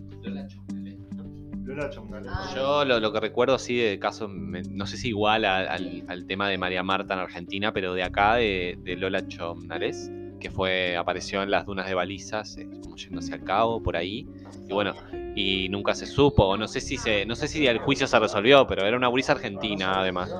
[2.28, 2.52] Ah.
[2.54, 6.82] Yo lo, que recuerdo así de caso, no sé si igual al, tema de María
[6.82, 10.10] Marta en Argentina, pero de acá, de, Lola Chomnales,
[10.44, 14.28] que fue, apareció en las dunas de balizas, eh, como yéndose al cabo, por ahí.
[14.68, 14.92] Y bueno,
[15.34, 18.66] y nunca se supo, no sé si se, no sé si el juicio se resolvió,
[18.66, 20.30] pero era una brisa argentina además.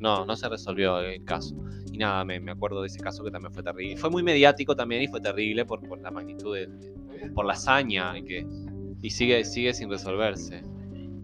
[0.00, 1.54] No, no se resolvió el caso.
[1.92, 3.96] Y nada, me, acuerdo de ese caso que también fue terrible.
[3.96, 6.68] Fue muy mediático también y fue terrible por, por la magnitud, de,
[7.32, 8.46] por la hazaña y que
[9.02, 10.62] y sigue, sigue sin resolverse.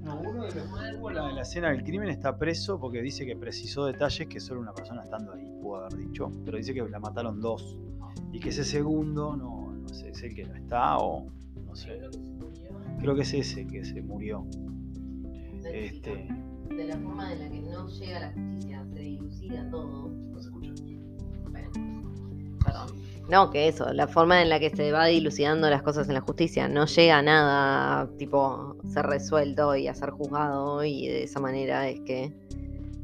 [0.05, 3.87] No, uno de los la, la escena del crimen está preso porque dice que precisó
[3.87, 7.41] detalles que solo una persona estando ahí pudo haber dicho, pero dice que la mataron
[7.41, 7.77] dos
[8.33, 11.27] y que ese segundo, no, no sé, es el que no está o
[11.65, 12.01] no sé.
[13.01, 14.47] Creo que es ese que se murió.
[15.65, 16.29] Este...
[16.69, 20.09] De la forma en la que no llega la justicia, se dilucida todo.
[20.09, 20.73] No se escucha.
[21.51, 21.71] Bueno,
[22.65, 22.89] perdón.
[23.29, 26.21] No, que eso, la forma en la que se va dilucidando las cosas en la
[26.21, 31.39] justicia, no llega a nada, tipo, ser resuelto y a ser juzgado, y de esa
[31.41, 32.33] manera es que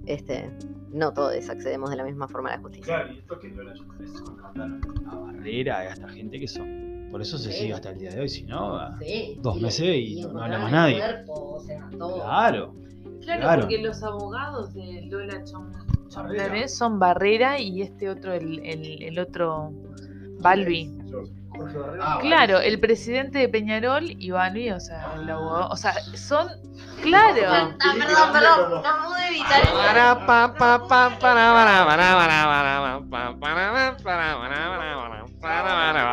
[0.07, 0.51] este,
[0.93, 2.85] no todos accedemos de la misma forma a la justicia.
[2.85, 3.63] Claro, y esto que no
[5.11, 7.09] a Barrera y hasta gente que son.
[7.11, 8.79] Por eso se sigue hasta el día de hoy, si no,
[9.39, 11.03] dos meses y, no habla más nadie.
[11.97, 12.75] Claro.
[13.23, 19.19] Claro, porque los abogados de Lola Chomnare son Barrera y este otro, el, el, el
[19.19, 19.73] otro,
[20.41, 20.93] Balbi.
[22.01, 26.49] Ah, claro, el presidente de Peñarol y Balbi, o sea, el abogado, o sea, son,
[27.03, 27.43] claro.
[27.49, 29.63] Ah, perdón, perdón, no pude evitar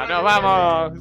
[0.08, 0.94] Nos vamos.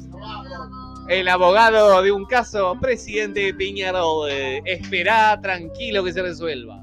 [1.09, 6.82] El abogado de un caso, presidente de Peñarol, espera tranquilo que se resuelva.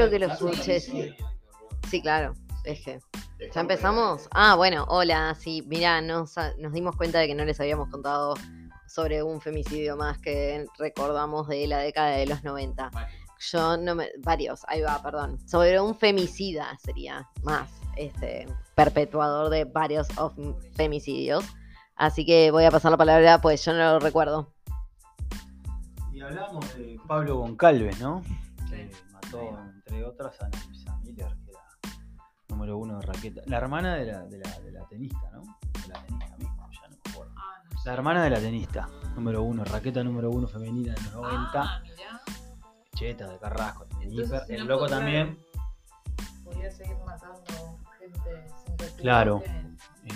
[0.00, 1.14] Creo que lo escuché, sí.
[1.88, 2.34] Sí, claro.
[2.64, 3.00] Es que.
[3.54, 4.28] ¿Ya empezamos?
[4.32, 5.34] Ah, bueno, hola.
[5.38, 8.34] Sí, mirá, nos, nos dimos cuenta de que no les habíamos contado
[8.86, 12.90] sobre un femicidio más que recordamos de la década de los 90.
[13.52, 14.10] Yo no me.
[14.18, 15.38] Varios, ahí va, perdón.
[15.48, 17.70] Sobre un femicida sería más.
[17.96, 18.46] Este.
[18.74, 20.08] Perpetuador de varios
[20.74, 21.44] femicidios.
[21.96, 24.54] Así que voy a pasar la palabra, pues yo no lo recuerdo.
[26.12, 28.22] Y hablamos de Pablo Goncalves, ¿no?
[28.70, 28.90] Que
[29.38, 31.60] entre otras, Ana Luisa Miller, que era
[32.48, 33.42] número uno de raqueta.
[33.46, 35.42] La hermana de la, de la, de la tenista, ¿no?
[35.82, 37.32] De la tenista misma, ya no me acuerdo.
[37.36, 41.62] Ah, la hermana de la tenista, número uno, raqueta número uno femenina de los 90.
[41.62, 41.82] Ah,
[42.94, 44.46] Cheta, de Carrasco, de Entonces, Níper.
[44.46, 45.38] si El no loco podía- también.
[46.44, 49.42] Podría seguir matando gente sin Claro.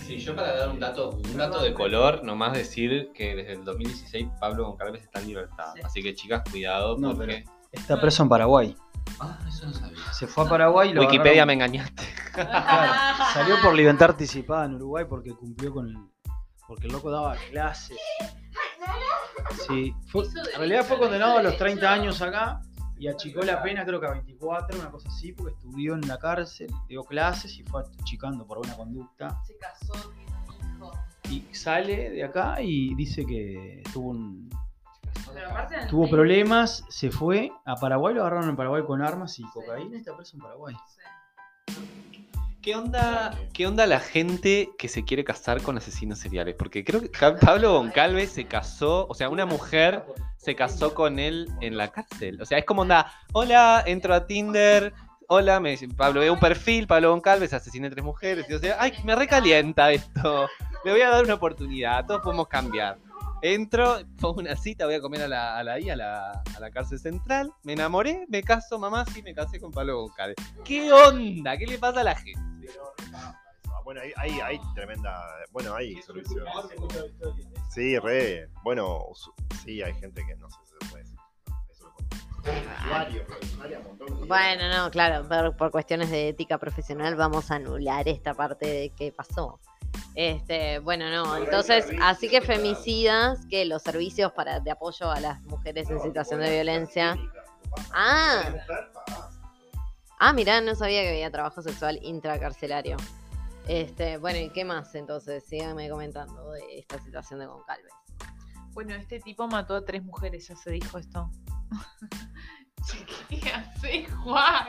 [0.07, 3.65] Sí, yo para dar un dato, un dato de color, nomás decir que desde el
[3.65, 5.73] 2016 Pablo Goncalves está en libertad.
[5.85, 7.45] Así que chicas, cuidado No, porque...
[7.73, 8.77] Está preso en Paraguay.
[9.21, 9.99] Ah, eso no sabía.
[10.13, 12.03] Se fue a Paraguay y lo Wikipedia agarraron- me engañaste.
[12.35, 15.97] Claro, salió por libertad anticipada en Uruguay porque cumplió con el.
[16.67, 17.99] Porque el loco daba clases.
[19.67, 22.61] Sí, fue- en realidad fue condenado a los 30 años acá
[22.99, 26.19] y achicó la pena, creo que a 24, una cosa así, porque estudió en la
[26.19, 29.39] cárcel, dio clases y fue achicando por buena conducta.
[29.47, 30.93] Se casó, tiene un hijo.
[31.31, 34.49] Y sale de acá y dice que tuvo un.
[35.89, 36.15] Tuvo seis.
[36.15, 40.17] problemas, se fue a Paraguay, lo agarraron en Paraguay con armas y cocaína y está
[40.17, 40.77] preso en Paraguay.
[42.65, 46.55] ¿Qué onda, ¿Qué onda la gente que se quiere casar con asesinos seriales?
[46.59, 50.03] Porque creo que Pablo Goncalves se casó, o sea, una mujer
[50.39, 52.41] se casó con él en la cárcel.
[52.41, 54.95] O sea, es como onda, hola, entro a Tinder,
[55.29, 58.47] hola, me dice, Pablo, veo un perfil, Pablo Goncalves, asesiné tres mujeres.
[58.49, 60.49] Y o sea, ay, me recalienta esto.
[60.87, 62.97] Le voy a dar una oportunidad, todos podemos cambiar.
[63.45, 66.71] Entro, pongo una cita, voy a comer a la, a la, a la, a la
[66.71, 70.37] cárcel central, me enamoré, me caso, mamá, sí, me casé con Pablo Goncalves.
[70.65, 71.55] ¿Qué onda?
[71.59, 72.41] ¿Qué le pasa a la gente?
[73.85, 75.23] Bueno, hay, hay, hay tremenda.
[75.53, 76.51] Bueno, hay soluciones.
[77.69, 78.49] Sí, re.
[78.63, 78.99] Bueno,
[79.63, 81.14] sí, hay gente que no sé si se puede decir.
[82.45, 83.25] Usuario,
[83.85, 88.67] montón Bueno, no, claro, por, por cuestiones de ética profesional vamos a anular esta parte
[88.67, 89.59] de qué pasó.
[90.15, 95.41] Este, bueno, no, entonces, así que femicidas, que los servicios para de apoyo a las
[95.43, 97.17] mujeres en situación de violencia.
[97.93, 98.55] Ah,
[100.21, 102.97] ah, mirá, no sabía que había trabajo sexual intracarcelario.
[103.67, 105.45] Este, bueno, ¿y qué más entonces?
[105.45, 107.93] Síganme comentando de esta situación de Goncalves.
[108.75, 111.31] Bueno, este tipo mató a tres mujeres, ya se dijo esto.
[113.31, 114.69] ¿Qué haces, Juan?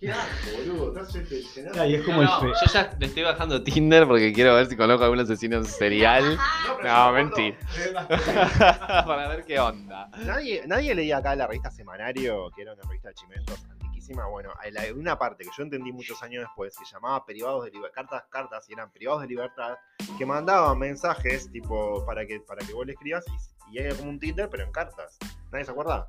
[0.00, 1.00] ¿Qué asco, boludo?
[1.00, 2.60] Estás Ay, es como No, el fe.
[2.66, 6.36] yo ya le estoy bajando Tinder porque quiero ver si conozco a algún asesino serial.
[6.82, 7.56] No, mentira.
[9.06, 10.10] Para ver qué onda.
[10.18, 13.64] Nadie, nadie leía acá la revista Semanario, que era una revista de chimentos
[14.12, 17.94] Bueno, hay una parte que yo entendí muchos años después, que llamaba privados de libertad,
[17.94, 19.76] cartas, cartas, y eran privados de libertad,
[20.18, 23.24] que mandaban mensajes tipo para que, para que vos le escribas
[23.70, 25.16] y, y era como un Tinder, pero en cartas.
[25.50, 26.08] ¿Nadie se acuerda?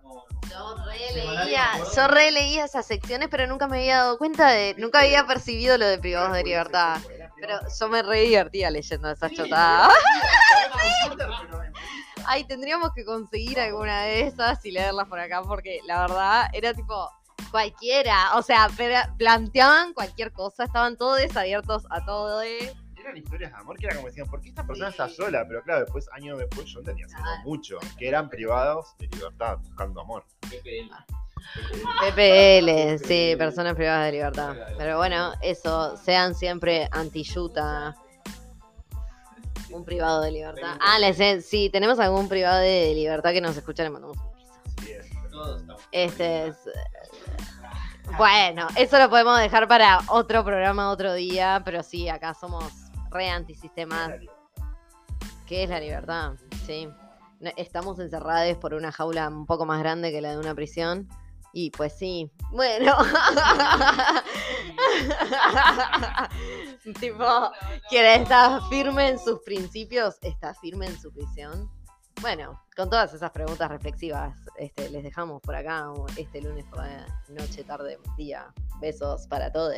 [0.49, 5.25] Yo releía, yo releía esas secciones, pero nunca me había dado cuenta de, nunca había
[5.25, 6.97] percibido lo de privados de libertad.
[7.39, 9.93] Pero yo me re divertía leyendo esas chotadas.
[12.25, 16.73] Ay, tendríamos que conseguir alguna de esas y leerlas por acá, porque la verdad era
[16.73, 17.09] tipo
[17.55, 18.35] cualquiera.
[18.35, 18.67] O sea,
[19.17, 22.41] planteaban cualquier cosa, estaban todos abiertos a todo.
[22.41, 22.73] ¿eh?
[22.99, 25.45] Eran historias de amor que era como decían, ¿por qué esta persona está sola?
[25.47, 30.01] Pero claro, después, años después, yo entendía no mucho, que eran privados de libertad, buscando
[30.01, 30.25] amor.
[32.01, 34.55] PPL, sí, personas privadas de libertad.
[34.77, 37.95] Pero bueno, eso, sean siempre anti-yuta.
[39.69, 40.77] Un privado de libertad.
[40.81, 44.33] Ah, les, eh, si tenemos algún privado de libertad que nos escucha, le mandamos un
[44.83, 45.14] beso.
[45.91, 46.57] Este es.
[48.17, 52.71] Bueno, eso lo podemos dejar para otro programa, otro día, pero sí, acá somos
[53.09, 54.11] re antisistemas.
[55.45, 56.33] ¿Qué es la libertad?
[56.65, 56.87] Sí.
[57.57, 61.07] Estamos encerrados por una jaula un poco más grande que la de una prisión.
[61.57, 62.97] Y pues sí, bueno.
[66.99, 67.51] tipo,
[67.89, 71.71] quien está firme en sus principios, está firme en su prisión.
[72.21, 77.05] Bueno, con todas esas preguntas reflexivas, este, les dejamos por acá este lunes por la
[77.29, 78.47] noche, tarde, día.
[78.81, 79.75] Besos para todos.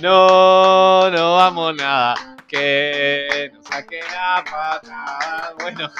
[0.00, 2.14] No, no vamos nada.
[2.46, 5.54] Que nos saque la patada.
[5.60, 5.90] Bueno,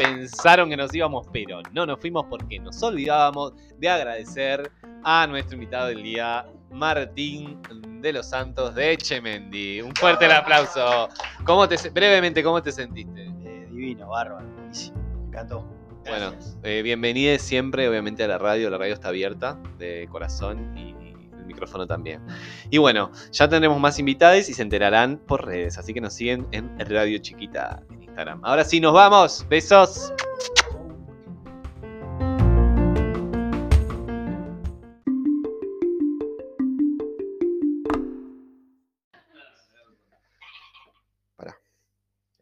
[0.00, 4.70] pensaron que nos íbamos, pero no nos fuimos porque nos olvidábamos de agradecer
[5.04, 7.60] a nuestro invitado del día, Martín
[8.00, 9.82] de los Santos de Echemendi.
[9.82, 11.08] Un fuerte el aplauso.
[11.44, 13.26] ¿Cómo te, brevemente, ¿cómo te sentiste?
[13.44, 14.98] Eh, divino, bárbaro, buenísimo.
[15.18, 15.66] Me encantó.
[16.06, 16.32] Bueno,
[16.62, 18.70] eh, bienvenido siempre, obviamente, a la radio.
[18.70, 20.94] La radio está abierta de corazón y
[21.38, 22.22] el micrófono también.
[22.70, 25.76] Y bueno, ya tendremos más invitados y se enterarán por redes.
[25.76, 27.82] Así que nos siguen en Radio Chiquita
[28.20, 28.44] Instagram.
[28.44, 29.46] Ahora sí, nos vamos.
[29.48, 30.12] Besos.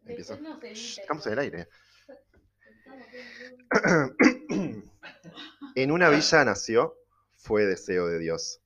[0.05, 0.37] Empiezo.
[0.63, 1.67] Estamos en el aire.
[5.75, 6.97] En una villa nació,
[7.37, 8.59] fue deseo de Dios,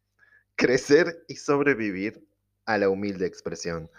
[0.56, 2.26] Crecer y sobrevivir
[2.66, 3.92] a la humilde expresión.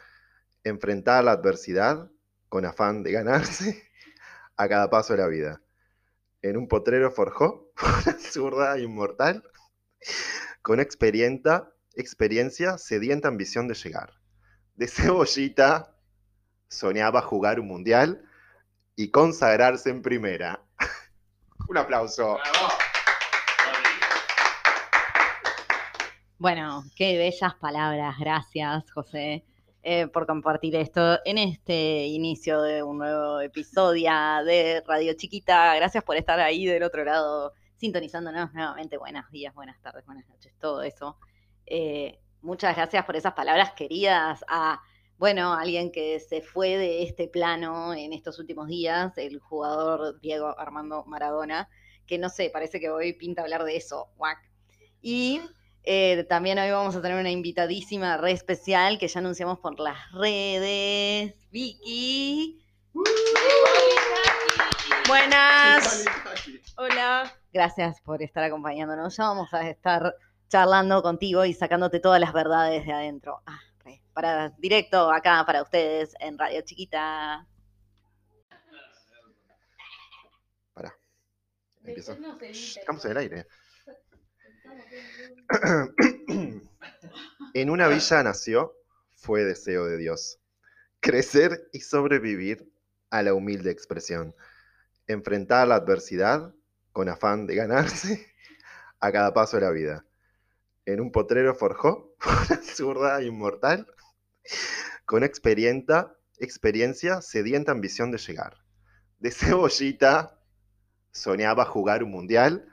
[0.65, 2.11] Enfrentar la adversidad
[2.55, 3.83] con afán de ganarse
[4.57, 5.61] a cada paso de la vida.
[6.41, 9.43] En un potrero forjó una zurda inmortal
[10.63, 14.13] con experiencia, experiencia, sedienta ambición de llegar.
[14.77, 15.97] De cebollita
[16.69, 18.25] soñaba jugar un mundial
[18.95, 20.63] y consagrarse en primera.
[21.69, 22.39] un aplauso.
[26.39, 28.15] Bueno, qué bellas palabras.
[28.21, 29.45] Gracias, José,
[29.87, 34.11] eh, por compartir esto en este inicio de un nuevo episodio
[34.43, 35.75] de Radio Chiquita.
[35.77, 38.97] Gracias por estar ahí del otro lado, sintonizándonos nuevamente.
[38.97, 41.19] Buenos días, buenas tardes, buenas noches, todo eso.
[41.67, 44.81] Eh, muchas gracias por esas palabras queridas a,
[45.19, 50.59] bueno, alguien que se fue de este plano en estos últimos días, el jugador Diego
[50.59, 51.69] Armando Maradona,
[52.07, 54.09] que no sé, parece que hoy pinta hablar de eso.
[54.17, 54.39] Guac.
[55.03, 55.43] Y
[55.85, 60.11] eh, también hoy vamos a tener una invitadísima re especial que ya anunciamos por las
[60.13, 61.35] redes.
[61.51, 62.65] Vicky.
[65.07, 66.05] Buenas.
[66.77, 67.33] Hola.
[67.53, 69.17] Gracias por estar acompañándonos.
[69.17, 70.15] Ya vamos a estar
[70.49, 73.43] charlando contigo y sacándote todas las verdades de adentro.
[73.47, 73.61] Ah,
[74.15, 77.47] para directo acá para ustedes en Radio Chiquita.
[80.73, 80.97] Para.
[81.83, 82.17] Empiezo.
[82.41, 83.47] Estamos en el aire.
[87.55, 88.75] en una villa nació,
[89.15, 90.41] fue deseo de Dios,
[91.01, 92.71] crecer y sobrevivir
[93.11, 94.35] a la humilde expresión,
[95.07, 96.55] enfrentar la adversidad
[96.93, 98.27] con afán de ganarse
[99.01, 100.05] a cada paso de la vida.
[100.87, 103.87] En un potrero forjó una zurda inmortal
[105.07, 108.59] con experiencia, experiencia, sedienta ambición de llegar.
[109.19, 110.39] De cebollita
[111.13, 112.69] soñaba jugar un mundial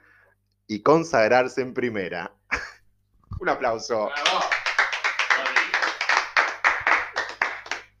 [0.72, 2.32] y consagrarse en primera.
[3.40, 4.08] Un aplauso.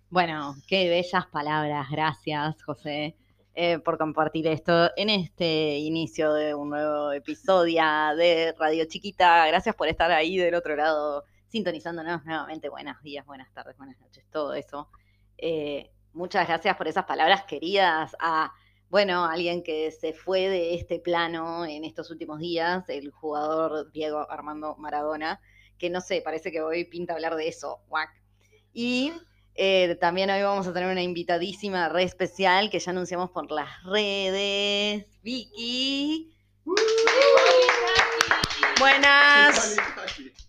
[0.08, 1.86] Bueno, qué bellas palabras.
[1.90, 3.16] Gracias, José,
[3.54, 7.82] eh, por compartir esto en este inicio de un nuevo episodio
[8.16, 9.46] de Radio Chiquita.
[9.46, 12.68] Gracias por estar ahí del otro lado, sintonizándonos nuevamente.
[12.70, 14.88] Buenos días, buenas tardes, buenas noches, todo eso.
[15.36, 18.52] Eh, muchas gracias por esas palabras queridas a
[18.92, 24.30] bueno, alguien que se fue de este plano en estos últimos días, el jugador Diego
[24.30, 25.40] Armando Maradona,
[25.78, 28.10] que no sé, parece que hoy pinta hablar de eso, guac.
[28.74, 29.14] Y
[29.54, 33.82] eh, también hoy vamos a tener una invitadísima re especial que ya anunciamos por las
[33.84, 35.06] redes.
[35.22, 36.36] Vicky.
[38.78, 39.74] Buenas.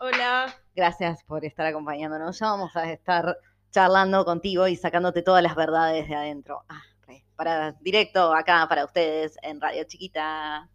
[0.02, 0.54] Hola.
[0.76, 2.38] Gracias por estar acompañándonos.
[2.40, 3.38] Ya vamos a estar
[3.72, 6.66] charlando contigo y sacándote todas las verdades de adentro.
[6.68, 6.84] Ah
[7.36, 10.70] para directo acá para ustedes en Radio Chiquita.